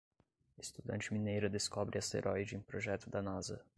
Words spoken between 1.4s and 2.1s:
descobre